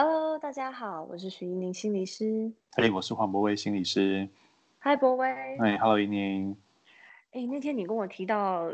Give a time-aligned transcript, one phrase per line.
[0.00, 2.52] Hello，大家好，我是徐一宁心理师。
[2.76, 4.28] 哎，我是黄博威心理师。
[4.80, 5.28] Hi，博威。
[5.28, 6.56] 哎，Hello，一宁。
[7.32, 8.70] 哎，那天你跟我提到，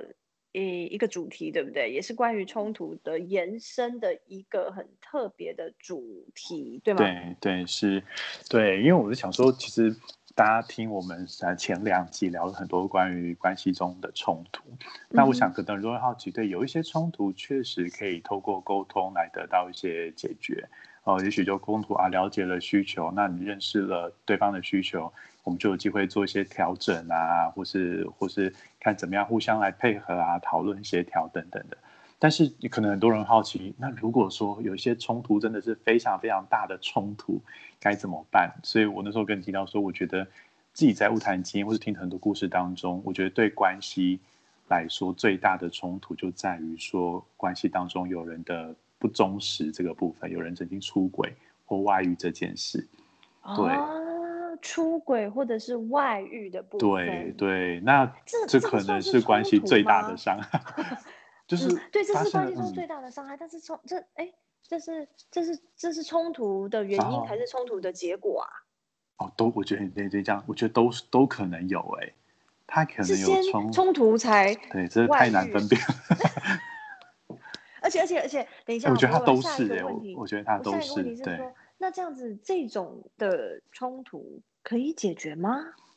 [0.52, 1.90] 诶，一个主题，对不对？
[1.90, 6.98] 也是关于冲突的延伸的一个很特别的主题，对吗？
[6.98, 8.02] 对对是，
[8.50, 9.96] 对，因为我是想说，其实
[10.34, 14.62] 大家听我们呃前两集聊了很多关于关系中的冲突，
[15.08, 20.68] 那我想可能很多人好奇，对，有一些冲突确实可以透过沟通来得到一些解决。
[21.04, 25.12] 哦，也许就冲突啊，了解了需求，那你认识了对方的需求，
[25.42, 28.50] 我们就有机会做一些调整啊，或是或是
[28.80, 31.76] 看怎么样互相来配合啊，讨论协调等等的。
[32.18, 37.38] 但是你可能很多人好奇，那如果说有一些冲突真的是非常非常大的冲突，
[37.78, 38.50] 该怎么办？
[38.62, 40.24] 所以我那时候跟你提到说，我觉得
[40.72, 44.20] 自己在物谈经验或是听很多故事当中，我觉得对关系
[44.68, 48.74] 来说最大的冲突就在于说关系当中有人的。
[48.98, 51.34] 不忠实这个部分，有人曾经出轨
[51.66, 52.86] 或外遇这件事，
[53.56, 58.10] 对，出轨或者是外遇的部分，对对，那
[58.48, 60.60] 这可能是关系最大的伤害，
[61.46, 63.36] 就是对，这是关系中最大的伤害。
[63.36, 68.48] 但是冲这哎，这是这是这是冲突的原因还是冲突的结果啊？
[69.18, 72.12] 哦，都我觉得对对这样，我觉得都都可能有哎，
[72.66, 75.80] 他可能有冲冲突才对，这太难分辨。
[77.84, 79.84] 而且而且而且，等一下，我觉得他都是哎，
[80.16, 81.38] 我觉得他都是对。
[81.76, 85.50] 那这样子，这种的冲突可以解决吗？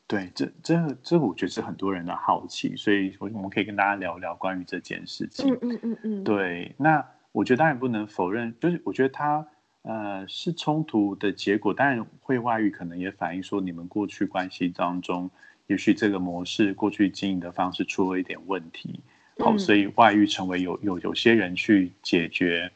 [0.05, 5.53] 对，这这这，我觉得是很多人的好奇，所以我我们可以跟大家聊聊关于这件事情。
[5.53, 6.23] 嗯嗯嗯嗯。
[6.23, 9.47] 对，那我觉得当然不能否认，就是我觉得他
[9.83, 15.29] 呃是冲突的结果，当然会外遇，可能也反映说你们过去关系当中，
[15.67, 19.01] 也许这个模式过去经营的方式出了一点问题。
[19.39, 22.71] 好，所以外遇成为有有有些人去解决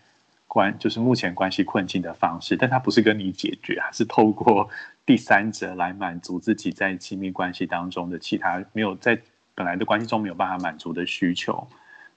[0.48, 4.70] 关，就是目前关系困境的方式，但他不是跟你解决，他是透过
[5.06, 9.20] 第三者来满足自己在亲密关系当中的其他没有在
[9.56, 11.68] 本来的关系中没有办法满足的需求。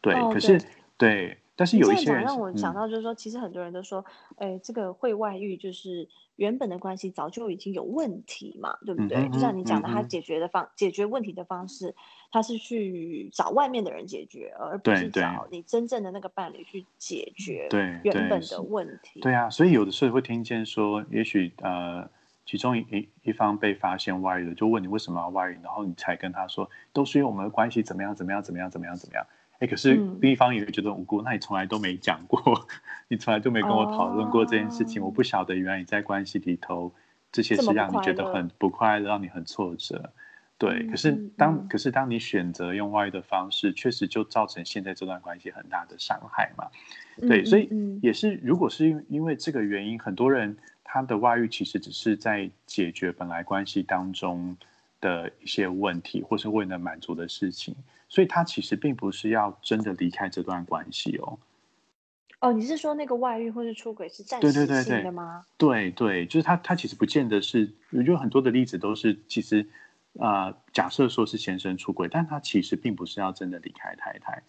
[0.00, 0.60] 对，可是
[0.96, 1.36] 对。
[1.56, 4.04] 但是有一些人让我想到，就是说，其实很多人都说，
[4.36, 9.28] 哎，这个会外遇，就是原本的关系早就已经有问题嘛，对不对？
[9.28, 11.94] 就像你讲的，他解决的方解决问题的方式，
[12.32, 17.68] 他是去找外面的人解决，而不是找你真正的那个伴侣去解决
[18.02, 19.20] 原本的问题。
[19.20, 22.10] 对啊，所以有的时候会听见说，也许呃，
[22.44, 29.24] 其中一一方被发现外遇了，就问你为什么要外遇，然后你才跟他说，都是因为我们的关系怎么样怎么样怎么样怎么样怎么样。
[29.64, 32.66] 哎，可是另一方也会觉得无辜，那你从来都没讲过，
[33.08, 36.92] 你从来都没跟我讨论过这件事情，我不晓得原来你在关系里头
[37.32, 40.12] 这些是让你觉得很不快乐，让你很挫折。
[40.58, 46.66] 对，可是当可是当你选择用外遇的方式，确实就造成现在这段关系很大的伤害嘛。
[47.26, 47.70] 对，所以
[48.02, 54.56] 也是，如果是因因为这个原因，很多人他的外遇其实只是在解决本来关系当中
[55.00, 57.74] 的一些问题，或是为了满足的事情。
[58.14, 61.36] 所以他其实并不是要真的离开这段关系哦。
[62.38, 64.52] 哦，你是说那个外遇或是出轨是暂时
[64.84, 65.44] 性的吗？
[65.58, 69.68] 对对，就是他他其实不见得是，有很多的例子都是其实
[70.20, 74.44] 啊，假设说是先生出轨，但他其实并不是要真的离开太太。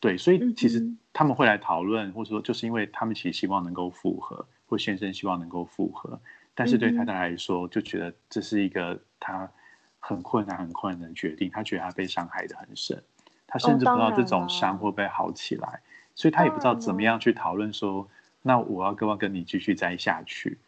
[0.00, 6.20] 对，所以其实他们会来讨论，或者说就是因为他们其实希望能够复合，或先生希望能够复合，
[6.54, 9.50] 但是对太太来说就觉得这是一个他。
[9.98, 11.50] 很困难，很困难的决定。
[11.50, 13.02] 他觉得他被伤害的很深，
[13.46, 15.80] 他甚至不知道这种伤会不会好起来，
[16.14, 18.08] 所以他也不知道怎么样去讨论说，
[18.42, 20.58] 那我要不要跟你继续再下去？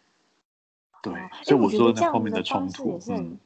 [1.02, 3.38] 对，所以我说那后面的冲突，嗯，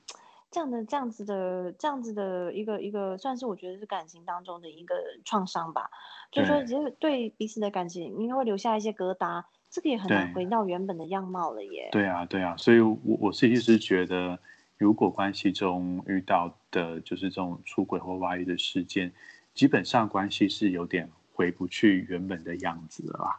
[0.51, 5.91] 这样的这样子的这样子的一个一个，算是我觉得是感情当中的一个创伤吧。
[6.33, 11.89] 就是说，其实对彼此的感情应该会留下一些疙瘩，这个也很难回到原本的样貌了耶。
[11.93, 14.39] 对啊，对啊，所以我我是一直觉得。
[14.77, 19.13] 如果关系中遇到的就是这种出轨或外遇的事件，
[19.55, 23.39] 基本上关系是有点回不去原本的样子了啦。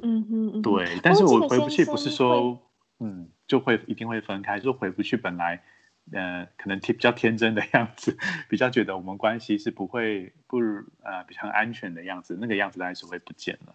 [0.00, 0.98] 嗯哼，对。
[1.02, 2.56] 但是我回不去不是说，
[3.00, 5.60] 嗯，就会一定会分开，就回不去本来，
[6.12, 8.16] 呃，可能比较天真的样子，
[8.48, 10.58] 比较觉得我们关系是不会不
[11.02, 13.74] 呃比较安全的样子，那个样子还是会不见了。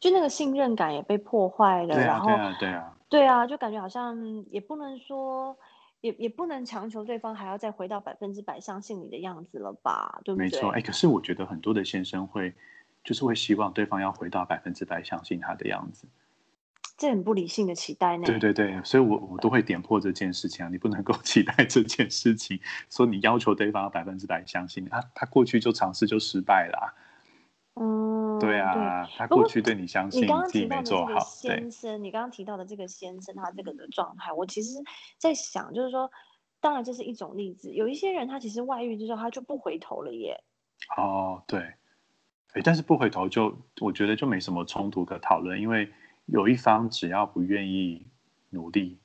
[0.00, 5.54] 就那个信任感也被破坏了，然后对啊，对啊，对啊，就感觉好像也不能说。
[6.02, 10.20] 也也不能强求对方还要再回到百分之百相信你的样子了吧？
[10.24, 10.44] 对不对？
[10.44, 12.52] 没错，哎，可是我觉得很多的先生会，
[13.02, 16.06] 就是会希望对方要回到百分之百相信他的样子，
[16.98, 18.26] 这很不理性的期待呢。
[18.26, 22.60] 对对对，所以我我都会点破这件事情啊，你不能够 期待这件事情，
[22.90, 26.94] 说你要求对方要百分之百相信他，他过去就尝试就失败了。
[27.74, 34.78] 嗯，对啊，他过去对你相信，你刚刚自己提到的这个没做好，先生，你刚刚提到的这个先生，他这个的状态，我其实
[35.16, 36.10] 在想，就是说，
[36.60, 40.44] 当然这是一种例子，有一些人他其实外遇之后他就不回头了耶。
[40.98, 41.60] 哦，对，
[42.52, 45.90] 哎，但是不回头就我觉得就没什么冲突可讨论，因为
[46.26, 48.06] 有一方只要不愿意
[48.50, 48.98] 努力，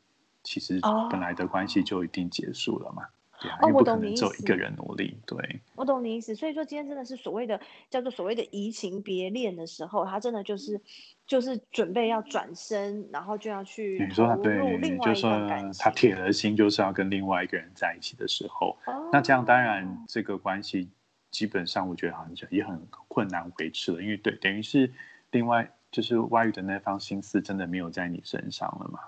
[0.44, 3.04] 其实哦本来的关系就一定结束了嘛。
[3.39, 10.81] 对啊，哦我懂你意思只有一个人努力，对，我懂你意思，所以说今天真的是所谓的叫做所谓的移情别恋的时候，他真的就是
[11.25, 15.84] 就是准备要转身，然后就要去你说他对，另外一就说段感情。
[15.84, 18.78] 他铁了心就是要跟另外一个人在一起的时候，
[19.12, 20.89] 那这样当然这个关系
[21.30, 24.92] 基本上我觉得好像也很困难维持了，因为对，等于是
[25.31, 29.00] 另外就是外遇的那方心思真的没有在你身上了嘛。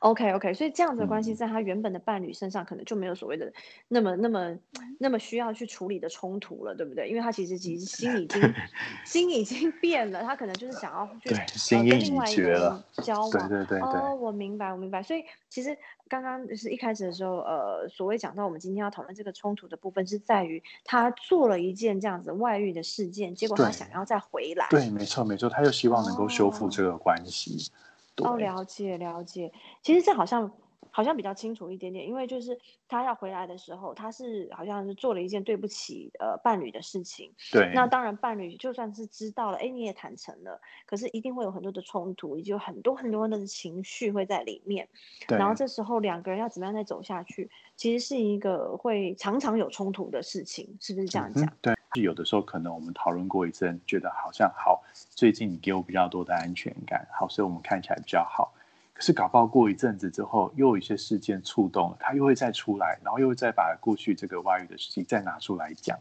[0.00, 3.52] OK OK，所以这样子的关系嗯在他原本的伴侣身上可能就没有所谓的
[3.88, 4.56] 那么那么
[4.98, 7.08] 那么需要去处理的冲突了，对不对？
[7.08, 8.54] 因为他其实其实心已经
[9.04, 11.30] 心已经变了，他可能就是想要去
[11.74, 13.30] 跟另外一个人交往。
[13.30, 15.02] 对对对对，哦，我明白，我明白。
[15.02, 15.76] 所以其实
[16.08, 24.66] 刚刚就是一开始的时候，呃，所谓讲到我们今天要讨论这个冲突的部分，是在于他做了一件这样子外遇的事件，结果他想要再回来。
[24.70, 27.70] 对，没错没错，他就希望能够修复这个关系。
[27.72, 27.87] 哦，
[28.22, 29.52] 对了解了解。
[29.82, 30.52] 其实这好像
[30.90, 37.32] 好像比较清楚一点点，因为就是他要回来的时候，他是好像是做了一件对不起呃伴侣的事情。
[37.52, 44.88] 对，那当然，伴侣就算是知道了，哎，你也坦诚了，可是一定会有很多的冲突，以及有很多很多的情绪会在里面。
[45.28, 51.44] 对然后这时候两个人要怎么样再走下去，其实是一个会常常有冲突的事情，是不是这样讲？
[51.44, 58.52] 嗯对，就有的时候可能我们讨论过一阵，觉得好像好，最近你给我比较多的安全感，好，所以我们看起来比较好。
[58.92, 65.96] 可是搞不好过一阵子之后，又有一些事件触动了，他又会再出来，然后又会再把过去这个外遇的事情再拿出来讲，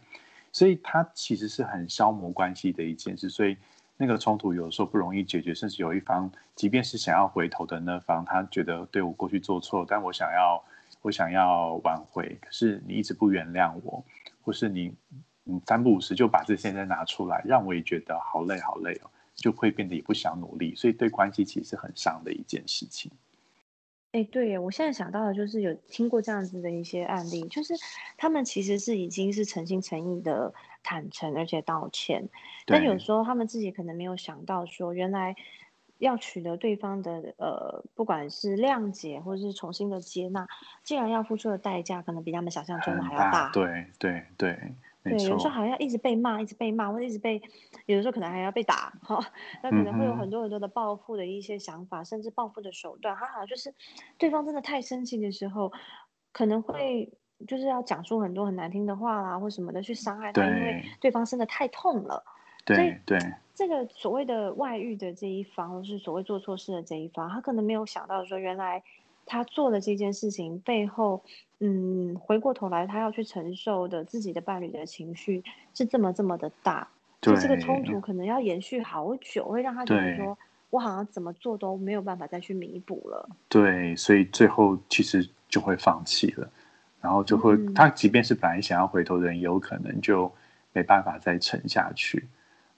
[0.51, 3.29] 所以他其实是很消磨关系的一件事。
[3.29, 3.55] 所以
[3.97, 10.63] 那个冲突有时候不容易解决，甚至有一方，即便是想要回头的那方，他觉得对我过去做错，但我想要
[11.03, 14.03] 我想要挽回，可是你一直不原谅我，
[14.43, 14.91] 或是你
[15.47, 23.11] 嗯三不五时就把这些再拿出来，让我也觉得好累好累哦，就会变得也不想努力，所以对关系其实是很伤的一件事情。
[24.13, 27.73] 哎，对耶，我现在想到的就是有听过这样子的一些案例，就是
[28.17, 32.29] 他们其实是已经是诚心诚意的坦诚，而且道歉，
[32.65, 35.35] 但有对时候他们自己可能没有想到说，原来
[35.99, 40.47] 要取得对方的呃，不管是谅解或者是重新的接纳，
[40.83, 43.51] 既然要付出的代价可能比他们想象中的还要大。
[43.51, 44.57] 对对对，
[45.12, 47.42] 有时候，好像一直被骂，一直被骂，或者一直被，
[47.86, 49.19] 有的时候可能还要被打，哈、
[49.63, 53.15] 那可能会有很多很多的报复的一些想法，甚至报复的手段。
[53.15, 53.74] 他好像就是
[54.18, 55.71] 对方真的太生气的时候，
[56.31, 57.12] 可能会
[57.48, 62.24] 就是要讲出很多很难听的话啦，或什么的去伤害他，因为对对方真的太痛了。
[62.65, 63.18] 对对
[63.56, 68.83] 这个所谓的外遇的这一方，或是所谓做错事的这一方，他可能没有想到说，原来
[69.27, 71.24] 他做的这件事情背后，
[71.59, 75.44] 嗯，回过头来他要去承受的自己的伴侣的情绪
[75.74, 76.88] 是这么这么的大，
[77.21, 80.38] 所以这个冲突可能要延续好久，会让他觉得对说，
[80.69, 83.29] 我好像怎么做都没有办法再去弥补了。
[83.50, 86.50] 对，所以最后其实就会放弃了，
[87.01, 90.31] 然后就会、嗯他即便是本来想要回头的人，也有可能就
[90.73, 92.27] 没办法再沉下去。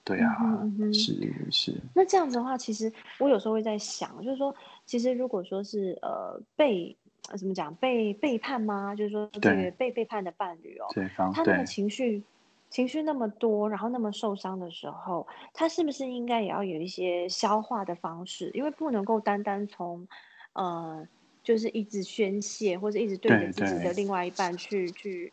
[0.04, 1.14] 对啊，嗯哼嗯哼是
[1.52, 4.54] 是，那这样子的话，其实我有时候会在想，就是说，
[4.86, 6.98] 其实如果说是呃被
[7.30, 8.96] 呃怎么讲被背叛吗？
[8.96, 12.24] 就是说这对个被背叛的伴侣哦，对他那个情绪
[12.72, 18.50] 情绪那么多，然后那么受伤的时候，他是不是应该也要有一些消化的方式？
[18.54, 20.08] 因为不能够单单从
[20.54, 21.08] 呃
[21.44, 25.32] 就是一直宣泄，或者一直对对着自己的另外一半去去。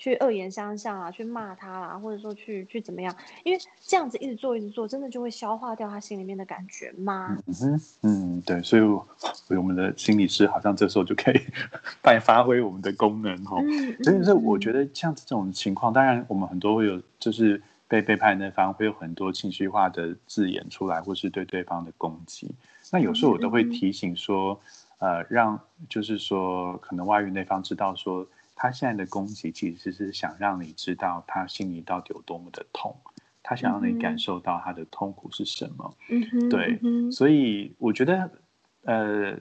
[0.00, 3.14] 去恶言相向啊，去骂他啦，或者说去去怎么样？
[3.44, 7.36] 因为这样子一直做一直做，真的就会消化掉他心里面的感觉吗？
[7.46, 9.06] 嗯哼，嗯，对，所以我
[9.50, 11.38] 我们的心理师好像这时候就可以
[12.02, 13.62] 发发挥我们的功能哦。
[13.62, 22.50] 嗯，所以是我得，觉得像这种情况，当然我们很多会有，就是被背叛那方会有很多情绪化的字眼出来，或是对对方的攻击。
[22.90, 24.58] 那有时候我都会提醒说，
[24.96, 28.26] 呃，让就是说，可能外遇那方知道说，
[28.62, 32.94] 他现在的攻击其实是想让你知道他心里到底有多么的痛，
[33.42, 35.96] 他想让你感受到他的痛苦是什么。
[36.50, 36.78] 对
[37.10, 38.30] 所以我觉得，
[38.82, 39.34] 呃，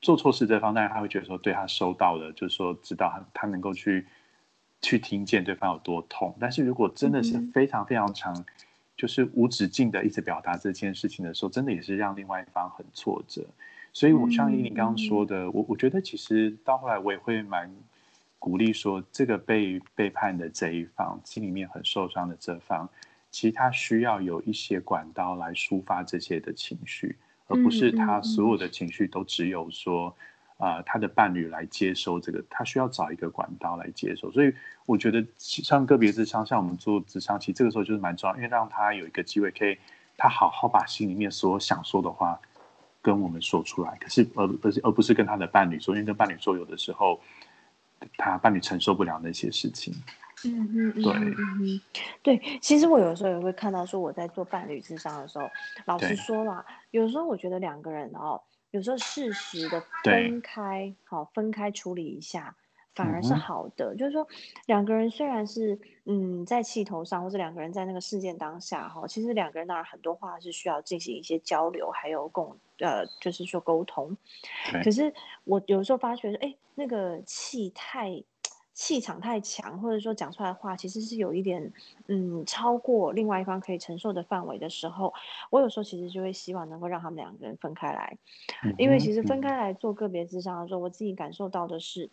[0.00, 4.06] 做错事这方，当然他会觉得说，对他收到了，就是说知道他他能够去
[4.80, 6.34] 去听见对方有多痛。
[6.40, 8.46] 但是如果真的是非常非常长，
[8.96, 13.44] 就是无止境的一直表达这件事情的时候，真的也是让另外一方很挫折。
[13.92, 17.70] 所以，我像依琳刚刚说的，我我觉得其实到后来我也会蛮
[18.44, 22.86] 鼓励说，这个被背叛的这一方，心里面很受伤的这方，
[23.30, 30.14] 其实他需要有一些管道来抒发这些的情绪，而不是他所有的情绪都只有说。
[30.56, 34.54] 啊，他的伴侣来接收这个，他需要找一个管道来接收，所以
[34.86, 39.76] 我觉得像个别智商，像我们做智商，其实这个时候就是蛮重要，因为让他有一个机会，可以
[40.16, 42.40] 他好好把心里面所有想说的话
[43.02, 43.98] 跟我们说出来。
[44.00, 47.20] 可是，而而而不是跟他的伴侣说，因为跟伴侣说，有的时候
[48.16, 49.94] 他伴侣承受不了那些事情。
[50.44, 51.80] 嗯嗯，对，嗯嗯，
[52.22, 52.58] 对。
[52.60, 55.50] 其实我有时候也会看到，说我在做伴侣智商的时候，
[55.86, 58.42] 老实说啦，有时候我觉得两个人哦。
[58.70, 62.56] 有时候适时的分开，好分开处理一下，
[62.94, 63.94] 反而是好的。
[63.96, 64.26] 就是说，
[64.66, 74.16] 两个人虽然是嗯在气头上，或者两个人在那个事件当下，哈，其实两个人当然很多话是需要进行一些交流，还有共呃，就是说沟通。
[74.82, 75.12] 可是
[75.44, 78.22] 我有时候发觉，哎，那个气太。
[78.76, 81.72] 气场太强，或者说讲出来的话其实是有一点，
[82.08, 85.14] 嗯，超过另外一方可以承受的范围的时候，
[85.50, 88.18] 我有时候其实就会希望能够让他们两个人分开来，
[88.76, 92.10] 因为其实分开来做个别智商的时候，我自己感受到的是，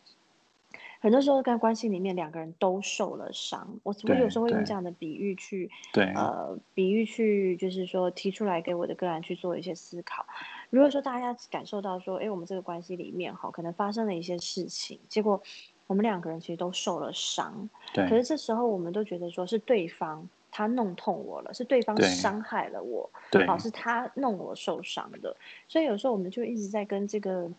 [1.01, 3.67] 很多时候在关系里面两个人都受了伤。
[3.83, 10.25] 我我有时候会用这样的比喻去，对，呃，比喻去就是说提出来给我的个案去做一些思考。
[10.69, 15.41] 如果说大家感受到说，哎，我们这个关系里面哈，可能发生了一些事情，结果。
[15.87, 18.07] 我们两个人其实都受了伤，对。
[18.07, 25.35] 可是这时候我们都觉得说是对方他弄痛我了，是对方伤害了我，对，好是他弄我受伤的。
[25.67, 27.51] 所以有时候我们就一直在跟这个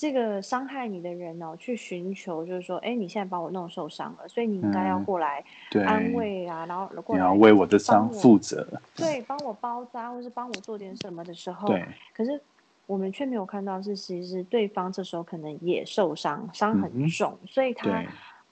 [0.00, 5.44] 这个伤害你的人哦，去寻求，就是说，哎，你现在把我弄受伤了，所以你应该要过来
[5.86, 11.84] 安慰啊，然后过来你要为我的伤负责，对，帮我包扎或是帮我做点什么的时候，对。
[12.14, 12.40] 可是。
[12.86, 18.04] 我们却没有看到是，其实对方这时候可能也受伤，伤很重，所以他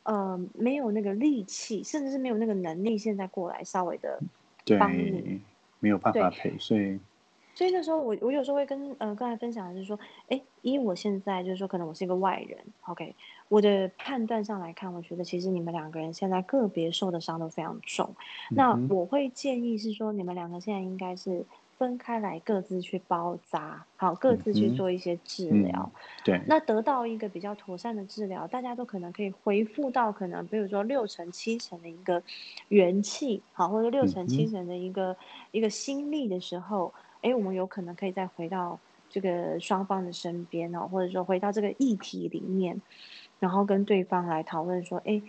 [0.04, 4.20] 呃没有那个力气，甚至是没有那个能力，现在过来稍微的
[4.78, 5.40] 帮你，
[5.80, 7.00] 没有办法陪，所以
[7.58, 9.98] 所以那时候我我有时候会跟呃刚才分享的是说，
[10.28, 13.16] 哎，因为我现在就是说可能我是一个外人，OK，
[13.48, 18.14] 我的判断上来看，我觉得其实你们两个人现在个别受的伤都非常重，
[18.50, 21.44] 那我会建议是说，你们两个现在应该是。
[21.78, 25.92] 分开来，各自去包扎，好，各自去做一些治疗。
[26.24, 32.20] 对，那得到一个比较妥善的治疗，大家都可能可以恢复到可能，比如说六成、七成的一个
[32.66, 35.16] 元气，好，或者六成、七成的一个
[35.52, 38.78] 一个心力的时候，哎，我们有可能可以再回到
[39.10, 42.80] 这个双方的身边哦，或者说回到这个议题里面，
[43.38, 45.20] 然后跟对方来讨论说，哎。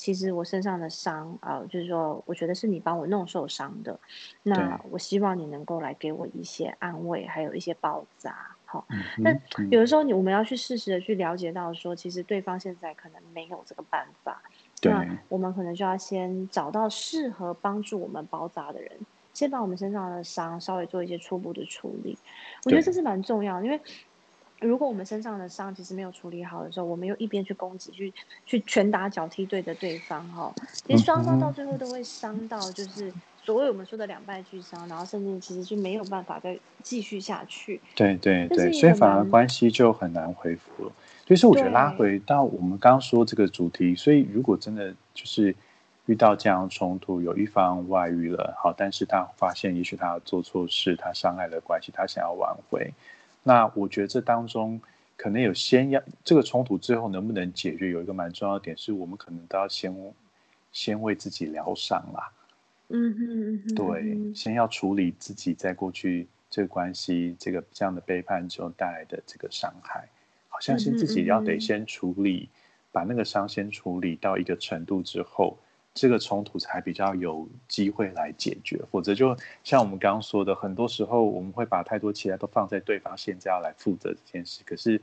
[0.00, 3.98] 其实我身上的伤啊，就是说，我觉得是你帮我弄受伤的。
[4.44, 8.54] 那我希望你能够来给我一些安慰，还有一些包扎。
[8.64, 8.86] 好，
[9.18, 9.32] 那
[9.70, 14.40] 有的时候你我们要去适时的去了解到，说其实对方现在可能没有这个办法。
[14.82, 18.92] 那我们可能就要先找到适合帮助我们包扎的人，
[19.38, 22.18] 先把我们身上的伤稍微做一些初步的处理。
[22.64, 23.80] 我觉得这是蛮重要的，因为。
[24.60, 28.12] 如果我们身上的伤其实没有处理好的时候，我们又一边去攻击、去
[28.44, 30.52] 去拳打脚踢对着对方，哈，
[30.84, 33.12] 其实双方到最后都会伤到，就是
[33.44, 37.80] 所谓我们说的两败俱伤，然后甚至其实就没有办法再继续下去。
[37.94, 40.92] 对对对，所以反而关系就很难恢复了。
[41.24, 45.54] 所以是我觉得拉回到我们刚刚说这个主题，所以如果真的就是
[46.08, 52.90] 遇到这样冲突，有一方外遇了，好，但是他发现也许他做错事，他伤害了关系，他想要挽回。
[53.42, 54.80] 那我觉得这当中
[55.18, 59.94] 可能有先要这个冲突最后能不能解决，有一个蛮重要的点，是我们可能都要先
[60.72, 62.32] 先为自己疗伤啦。
[62.88, 70.08] 嗯哼，对，先要处理自己在过去这个关系这个这样的背叛之后带来的这个伤害，
[70.48, 72.48] 好像是自己要得先处理，
[72.90, 75.58] 把那个伤先处理到一个程度之后。
[76.00, 85.02] 这个冲突才比较有机会来解决，否则就像我们刚刚说的，很多时候我们会把太多期待都放在对方现在要来负责这件事，可是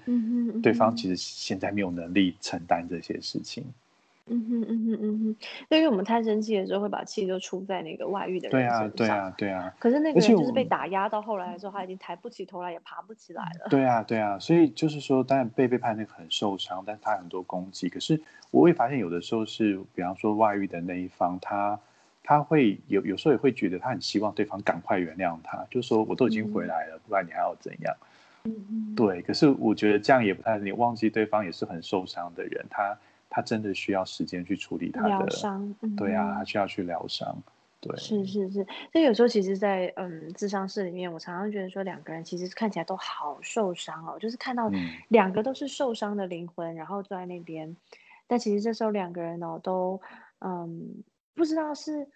[0.64, 3.62] 对方其实现在没有能力承担这些事情。
[3.64, 3.85] 嗯哼嗯哼
[4.28, 5.36] 嗯哼嗯哼嗯哼，
[5.70, 8.90] 因为我们太生气的时候，会把气就出在那个外遇的人身上。
[8.90, 9.76] 对啊对啊对啊。
[9.78, 13.68] 可是那个人就是被打压到后来的时候，他已经抬不起头来，也爬不起来了。
[13.70, 17.88] 对啊对啊，所以就是说，当然被背叛那个很受伤，但是他很多攻击。
[17.88, 21.80] 可是我会发现，有的时候是，比方说外遇的那一方，他
[22.24, 27.96] 他会有有时候也会觉得，他很希望对方赶快原谅他，就是说我都已经回来了，不然你还要怎样？
[28.46, 32.98] 嗯对，可是我觉得这样也不太，你忘记对方也是很受伤的人，他。
[33.36, 37.36] 他真的需要时间去处理他的疗伤，对啊，他需要去疗伤，
[37.82, 38.66] 对，是是是。
[38.94, 44.72] 所以有时候其实，在嗯智商室里面，我常常觉得说，两个人其实看起来都好受伤哦，就是看到
[45.10, 47.76] 两个都是受伤的灵魂，然后坐在那边，
[48.26, 50.00] 但其实这时候两个人哦都
[50.40, 52.08] 嗯不知道是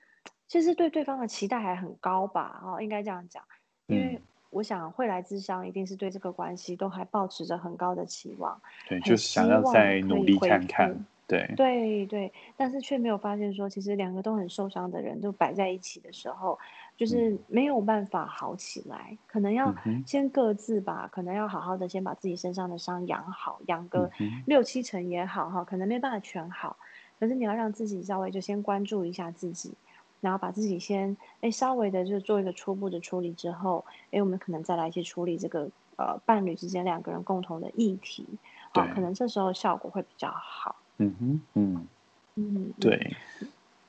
[0.47, 2.61] 其实对对方的期待还很高吧？
[2.63, 3.43] 哦，应该这样讲，
[3.88, 11.05] 因为我想会来智商，一定是对这个关系都还保持着很高的期望，对，就是想要再努力看看。
[11.27, 16.57] 对对对，但是却没有发现说，其实两个都很受伤的人，都摆在一起的时候，
[16.97, 19.15] 就是没有办法好起来。
[19.27, 19.71] 可能要
[20.07, 24.09] 先各自吧，可能要好好的先把自己身上的伤养好，养个
[24.47, 26.75] 六七成也好哈，可能没办法全好。
[27.19, 29.75] 可是你要让自己稍微就先关注一下自己，
[30.21, 38.25] 然后把自己先哎稍微的就做一个初步的处理之后，哎我们可能再来一起处理这个呃伴侣之间两个人共同的议题，
[38.73, 40.75] 啊，可能这时候效果会比较好。
[40.97, 41.88] 嗯哼，嗯，
[42.35, 43.15] 嗯，对，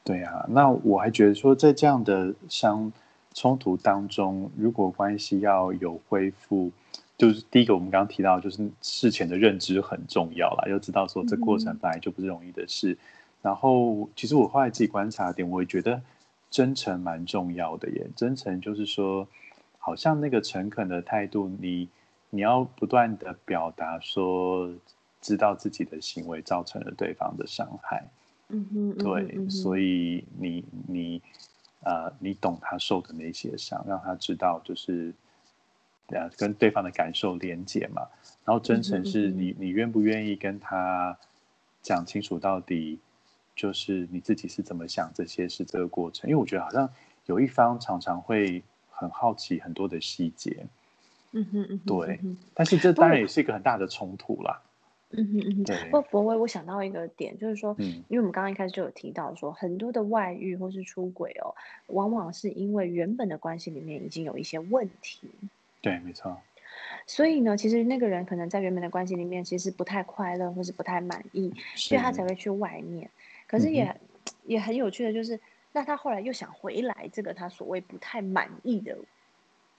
[0.05, 0.47] 对啊。
[0.49, 2.93] 那我还觉得说，在这样的相
[3.35, 6.71] 冲突当中，如果关系要有恢复，
[7.19, 12.97] 就是第一个我们刚刚提到，就是事前的认知很重要啦，要知道说这过程本来就不是容易的事。
[13.43, 16.03] 然后，其实我后来自己观察点，我也觉得
[16.51, 18.07] 真诚蛮重要的耶。
[18.17, 19.27] 真诚就是说，
[19.79, 21.89] 好像那个诚恳的态度，你
[22.31, 24.71] 你要不断的表达说。
[25.23, 28.03] 知道自己的行为造成了对方的伤害，
[28.49, 31.21] 嗯哼，对，所以你你
[31.83, 35.13] 呃，你懂他受的那些伤，让他知道就是
[36.07, 38.01] 呃，跟对方的感受连接嘛。
[38.47, 41.15] 然后真诚是你你愿不愿意跟他
[41.83, 42.99] 讲清楚到底，
[43.61, 46.31] 就是你自己是怎么想这些是这个过程。
[46.31, 46.91] 因为我觉得好像
[47.27, 50.65] 有一方常常会很好奇很多的细节，
[51.33, 52.19] 嗯哼嗯，对，
[52.55, 54.63] 但是这当然也是一个很大的冲突啦。
[55.11, 61.53] 嗯哼嗯哼，不博威，我想到一个点，就是说，因为我们刚刚一开始就有提到说，很多的外遇或是出轨哦，
[61.89, 65.29] 往往是因为原本的关系里面已经有一些问题。
[65.83, 66.41] 对，没错。
[67.07, 73.11] 所以呢，其实那个人可能在原本的关系里面其实不太快乐，或是不太满意，所以他才会去外面。
[73.51, 74.01] 可是也
[74.45, 75.41] 也很有趣的就是，
[75.73, 78.97] 那他后来又想回来这个他所谓不太满意的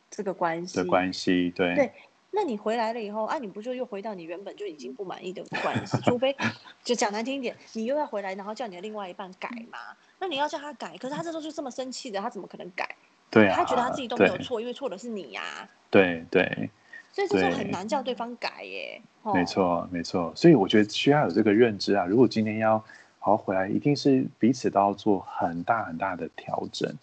[0.09, 1.91] 这个关系的关系，对对。
[2.33, 5.97] 那你回来了以后啊，你不就又回到你原本就已经不满意的关系？
[6.01, 6.35] 除非
[6.83, 9.79] 就讲难听一点，你又要回来，然后叫你的另外一半改嘛？
[10.19, 12.93] 那你要叫他改，可是他这时候就这么生气的，他怎么可能改？
[13.29, 15.69] 对啊，他觉得他自己都没有错，因为错的是你呀。
[15.89, 16.69] 对对，
[17.13, 19.01] 所以这时候很难叫对方改耶。
[19.33, 22.05] 没错没错，所以我觉得需要有这个认知啊。
[22.05, 22.83] 如果今天要
[23.21, 26.93] 好好回来，一定是彼此都要做很大很大的调整。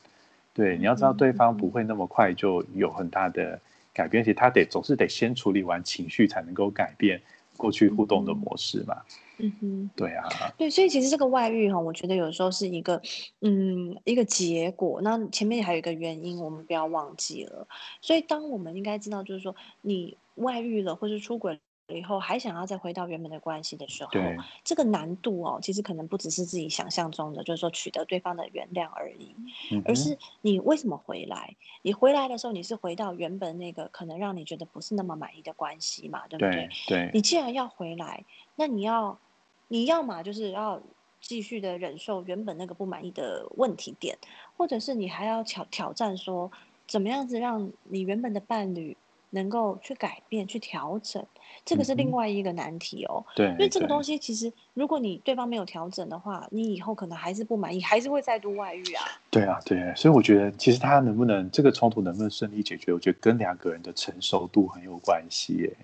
[0.52, 3.58] 对，你要知道对方不会那么快就有很大的。
[3.94, 7.20] 改变，而且他得总是得先处理完情绪，才能够改变
[7.56, 8.96] 过去互动的模式嘛。
[9.38, 13.02] 嗯哼，对啊，对，所以其实这个外遇哈，我觉得有时候是一个，
[13.40, 15.00] 嗯，一个结果。
[15.02, 17.66] 那前面还有一个原因，我们不要忘记了。
[18.00, 21.58] 所以，当我们应该知道，就是说你外遇了，或是出轨。
[21.94, 24.10] 以后还想要再回到原本的关系的时候，
[24.62, 29.34] 这个难度哦，其实可能不只是自己想象中的，就是说取得对方的原谅而已，
[29.86, 31.56] 而是你为什么回来？
[31.82, 36.68] 你回来的时候，你是回到原本那个可能让你觉得不是那么满意的关系嘛，对不对？
[36.86, 38.24] 对，你既然要回来，
[38.54, 39.18] 那你要，
[39.68, 40.82] 你要嘛就是要
[41.22, 44.18] 继续的忍受原本那个不满意的问题点，
[44.58, 46.52] 或者是你还要挑挑战说，
[46.86, 48.94] 怎么样子让你原本的伴侣。
[49.30, 51.24] 能够去改变、去调整，
[51.64, 53.24] 这个是另外一个难题哦。
[53.36, 59.04] 对，因为这个东西其实，如果你对方没有调整的话，你以后可能还是不满意，还是会再度外遇啊。
[59.30, 65.76] 对啊，对，所以我觉得其实他能不能这个冲突能不能顺利解决，我觉得跟两个人的成熟度很有关系耶。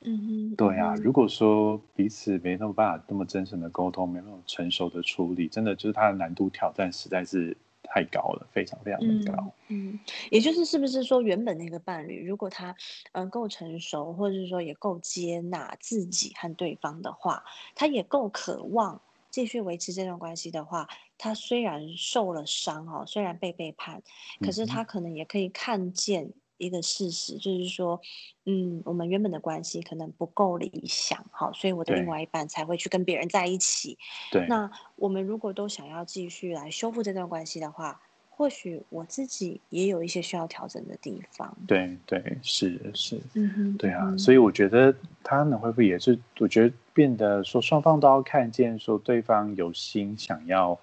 [0.00, 7.56] 嗯哼，对啊，如果说彼此没那么办法那么真诚的沟通，没那么成熟的处理，真的就是他的难度挑战实在是。
[7.86, 9.54] 太高了，非常非常的高。
[9.68, 9.98] 嗯，
[10.30, 12.74] 也就是是不是说，原本那个伴侣，如果他
[13.12, 17.42] 嗯够成熟，或者是说也够接纳自己和对方的话，
[17.74, 20.86] 他也够渴望继续维持这段关系的话，
[21.18, 24.02] 他虽然受了伤哦，虽然被背叛，
[24.40, 26.32] 可是他可能也可以看见。
[26.58, 28.00] 一个事实就是说，
[28.44, 33.98] 嗯，我们原本的关系可能不够理想，好，所以我的另外一半才会去跟别人在一起。
[34.30, 41.56] 对，那我们如果都想要继续来修复这段关系的话，或许我自己也有一些需要调整的地方。
[41.66, 50.78] 对对，是是，嗯哼，对啊，所以我觉得他能恢复也是，我觉得变得说双方都要看见说对方有心想要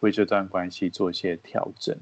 [0.00, 1.94] 为这段关系做一些调整。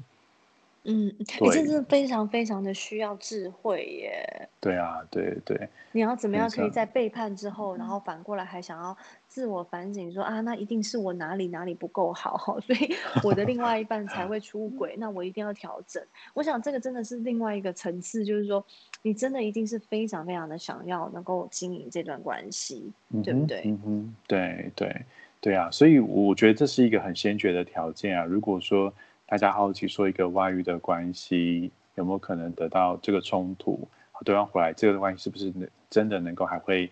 [0.85, 4.49] 嗯，你真的非常非常的需要智慧耶。
[4.59, 5.69] 对啊，对对。
[5.93, 12.93] 你要怎么样可以在背叛之后，然后反过来还想要自我反省，说啊，那一定是我哪里哪里不够好， 所以
[13.23, 16.03] 我的另外一半才会出轨，那我一定要调整。
[16.33, 18.65] 我想这个真的是另外一个层次，就是说
[19.03, 22.91] 你真的一定是非常非常的想要能够经营这段关系，
[23.23, 23.61] 对不对？
[23.65, 25.05] 嗯哼，对对
[25.39, 28.25] 对啊，所以我觉得这是一个很先决的条件啊。
[28.25, 28.93] 如果说
[29.33, 33.87] 大家好奇说一个外遇的关系有没有可能得到这个冲突？
[34.23, 36.91] 对方回来，这个关系是不是能真的能够还会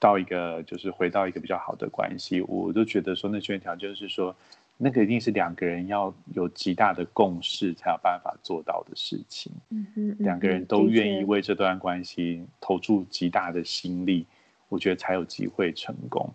[0.00, 2.40] 到一个就是回到一个比较好的关系？
[2.48, 4.34] 我都觉得说，那先决条件是说，
[4.78, 9.52] 那个一定是两个人要有极大的共识才有办法做到的事情。
[9.68, 14.24] 嗯嗯，两个人都愿意为这段关系投注极大的心力，
[14.70, 16.32] 我觉得才有机会成功。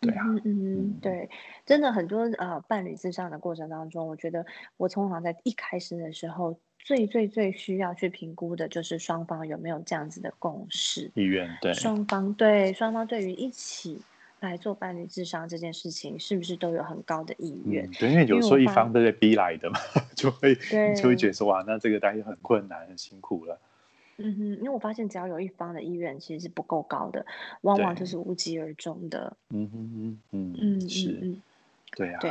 [0.00, 1.28] 对啊，嗯嗯对，
[1.66, 4.44] 真的很多呃伴侣之上的过程当中，我觉得
[4.76, 14.00] 我通常在一开始的时候，最最最需要去评估的就是双方有没有这样子的共识意愿，对，双方对双方对于一起
[14.40, 17.90] 来做伴侣智商这件事情，是不是都有很高的意愿？
[17.92, 19.78] 对，因为有时候一方都在逼来的嘛，
[20.16, 20.54] 就会
[20.96, 23.60] 就会觉得说哇，那这个大家很困难，很辛苦了。
[24.22, 27.24] 嗯哼，因为我发现只要有一方的意愿其实是不够高的，
[27.62, 29.36] 往往就是无疾而终的。
[29.48, 31.38] 嗯哼嗯嗯嗯是，
[31.96, 32.18] 对啊。
[32.20, 32.30] 对。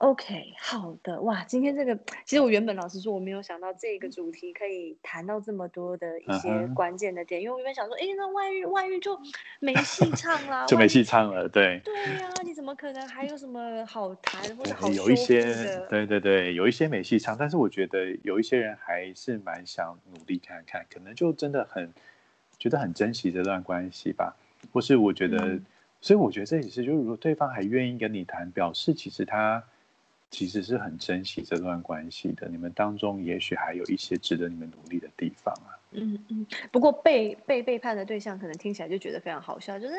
[0.00, 9.20] OK，好的，哇，今天这个其实我原本老实说我没有想到这个主题可以谈到这么多的一些关键的点，因为我原本想说，哎，那外遇外遇就
[9.58, 11.82] 没戏 唱啦，就没戏唱了，对。
[11.84, 21.92] 对呀，你怎么可能还有什么好谈或者好有一些，对对对，有一些没戏唱，但是我觉得有一些人还是蛮想努力看看，可能就真的很
[22.58, 24.34] 觉得很珍惜这段关系吧，
[24.72, 25.60] 或是我觉得，
[26.00, 29.62] 所以我觉得这也是，就是如果对方还愿意跟你谈，表示其实他。
[30.30, 35.76] 其实是很珍惜这段关系的，你们当中也许还有一些值得你们努力的地方啊。
[35.92, 39.94] 嗯嗯，不过被被背叛的对象可能听起来就觉得非常好笑，就是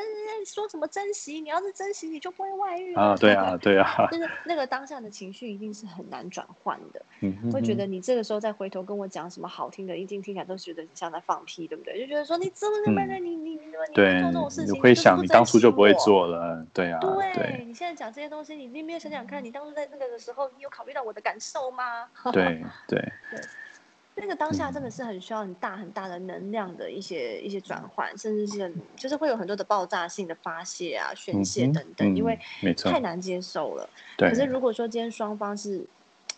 [0.45, 3.13] 说什么珍惜，你要是珍惜，你就不会外遇啊。
[3.17, 7.05] 对啊，对啊， 就是那个当下的情绪一定是很难转换的，
[7.51, 11.99] 会觉得你这个时候再回头跟我讲什么好听的，一定听起来都是觉得你像在放屁，对不对？
[11.99, 16.99] 就觉得说你怎么怎么的，你你你你做这种事情，你会想你当初就不会做了，对啊。
[17.33, 22.09] 对，你现在讲这些东西，你你没有想想看，你当初在那个的时候，你有考虑到我的感受吗？
[22.31, 22.99] 对对
[23.31, 23.41] 对。
[24.13, 32.37] 那个当下真的是很需要很大很大的能量的一些一些转换，甚至是就是会有很多的爆炸性的发泄啊、宣泄等等，因为
[32.77, 33.89] 太难接受了。
[34.17, 35.83] 可是如果说今天双方是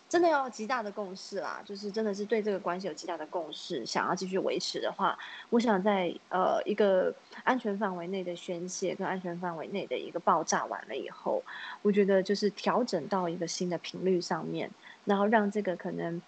[0.08, 5.18] 真的要极大的共识啦，就是真的是对这个关系有极大的共识，想要继续维持的话，
[5.50, 7.12] 我想在呃一个
[7.42, 11.42] 安全范围内的宣泄跟安全范围内的一个爆炸完了以后，
[11.82, 14.70] 我觉得就是调整到一个新的频率上面，
[15.04, 16.20] 然后让这个可能。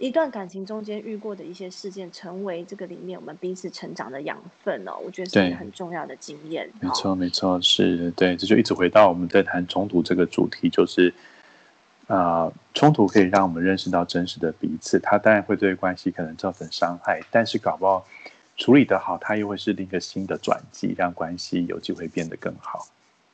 [0.00, 6.70] 一段感情中间遇过的一些事件，成为这个里面我们彼此成长的养分哦，我觉得是很重要的经验。
[6.80, 11.12] 没错，没错，是对，这就一直回到我们在谈冲突这个主题，就是
[12.08, 18.04] 啊，冲突可以让我们认识到真实的彼此，它当然会对关系可能造成伤害，但是搞不好
[18.56, 22.88] 处理得好，它又会是另一个新的转机，让关系有机会变得更好。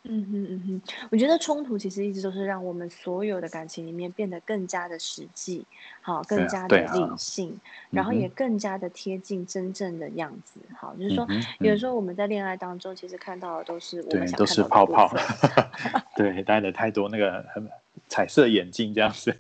[0.07, 5.65] 嗯哼嗯哼，我觉得冲突其实一直都是让我们所有的感情里面变得更加的实际，
[6.03, 7.59] 好，更加的理性，
[7.91, 10.61] 然后也更加的贴近真正的样子。
[10.77, 11.27] 好，就是说，
[11.61, 15.11] 有时候我们在恋爱当中，其实看到的都是我们想看到的泡，
[16.15, 17.67] 对，带的太多那个很
[18.15, 19.37] 彩色眼镜这样子。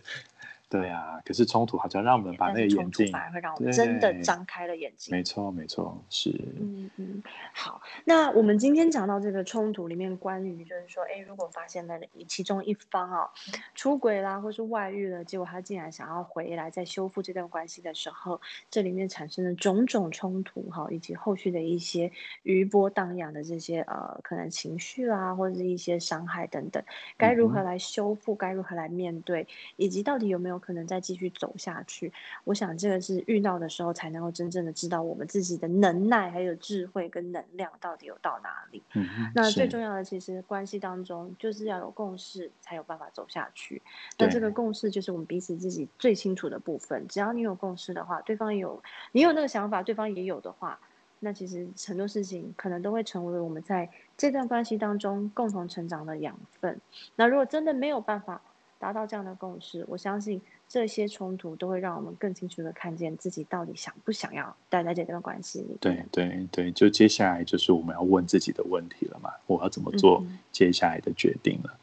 [0.75, 5.17] 对啊，可是冲突好像让我们把那个眼睛，反而，会让我们真的张开了眼睛。
[5.17, 6.31] 没错，没错，是。
[6.61, 13.31] 嗯嗯，好，那我们今天讲到这个冲突里面，关于就是说，哎，如果发现了其中一方啊
[13.77, 22.11] 出轨啦，或是外遇了，结果他竟然想要回来再修复这段关系的时候，这里面产生的种种冲突哈，以及后续的一些
[22.43, 26.83] 余波荡漾的这些呃可能情绪啦，或者是一些伤害等等，
[27.17, 28.35] 该如何来修复？
[28.35, 29.47] 该如何来面对？
[29.77, 30.64] 以及到底有没有？
[30.65, 32.11] 可能再继续走下去，
[32.45, 38.83] 我想这个是遇到的时候才能够真正的知道我们自己的能耐、还有智慧跟能量到底有到哪里。
[38.95, 43.83] 嗯，那最重要的其实关系当中就是要有共识，才有办法走下去。
[44.17, 47.07] 那这个共识就是我们彼此自己最清楚的部分。
[47.09, 50.81] 只要你有共识的话，对方有你有那个想法，对方也有的话，
[51.21, 56.81] 那其实很多事情可能都会成为我们在这段关系当中共同成长的养分。
[57.17, 58.41] 那如果真的没有办法
[58.79, 60.41] 达到这样的共识，我相信。
[60.69, 65.77] 这些冲突都会让我们更清楚的看见自己到底想不想要待在这段关系里。
[65.81, 69.31] 对对对，就接下来就是我们要问自己的问题了嘛？
[69.47, 71.79] 我要怎么做接下来的决定了？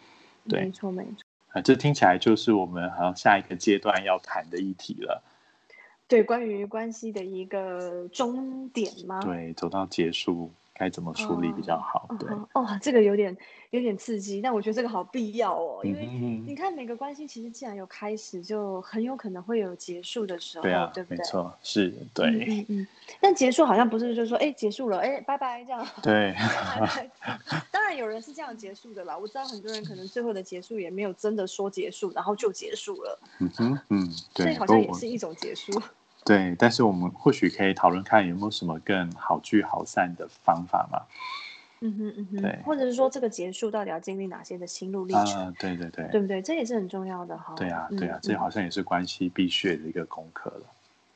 [0.50, 1.24] 对，没错没错。
[1.50, 5.24] 啊，这听起来就是我们好像下一个阶段要谈的议题了。
[6.08, 9.22] 对，关于关系的一个终点吗？
[9.22, 10.52] 对，走到结束。
[10.82, 12.10] 该怎么处理比较好？
[12.20, 13.38] 对，哦，这个有点
[13.70, 16.10] 有点刺激，但我觉得这个好必要哦，因为
[16.48, 21.18] 你看每个关系其实既然有开始，就很有可能会有结束的时候，对啊，对不对？
[21.18, 22.88] 没错，是，对，嗯嗯，
[23.20, 26.34] 但结束好像不是就说哎结束了，哎拜拜这样， 对，
[27.72, 35.80] 当然有人是这样结束的啦，我知道很多人可能最后的结束也没有真的说结束，然后就结束了，嗯哼，嗯，对，所以好像也是一种结束。
[36.24, 41.02] 对，但是我们或许可以讨论看有没有什么更好聚好散的方法嘛？
[41.84, 45.52] 嗯哼嗯哼，对，或者是说这个结束到底要经历哪些的心路历程？
[45.58, 46.40] 对对对，对不对？
[46.40, 47.56] 这也是很重要的哈。
[47.58, 50.66] 对啊对啊，这好像也是关系必学的一个功课了。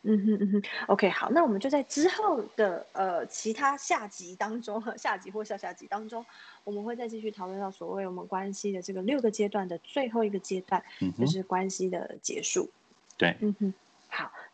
[0.07, 6.25] 嗯哼嗯哼，OK，好，那我们就在之后的呃其他下集当中， 下集或下下集当中，
[6.63, 12.69] 我们会再继续讨论到所谓我们关系的这个六个阶段的最后一个阶段，嗯就是关系的结束。
[13.17, 13.73] 对，嗯哼。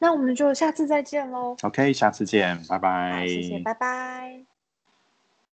[0.01, 1.55] 好，那我们就下次再见喽。
[1.61, 3.25] OK，下次见，拜拜。
[3.27, 4.50] 谢谢，拜拜。